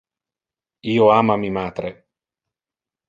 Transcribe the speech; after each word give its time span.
Io 0.93 1.09
ama 1.17 1.35
mi 1.43 1.53
matre. 1.59 1.93